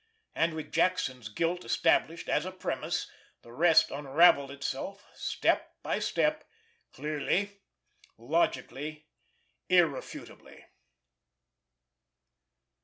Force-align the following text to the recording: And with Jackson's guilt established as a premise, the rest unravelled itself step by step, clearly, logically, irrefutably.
And 0.33 0.55
with 0.55 0.71
Jackson's 0.71 1.29
guilt 1.29 1.63
established 1.63 2.27
as 2.27 2.43
a 2.43 2.51
premise, 2.51 3.07
the 3.43 3.51
rest 3.51 3.91
unravelled 3.91 4.49
itself 4.49 5.05
step 5.13 5.75
by 5.83 5.99
step, 5.99 6.43
clearly, 6.91 7.61
logically, 8.17 9.05
irrefutably. 9.69 10.65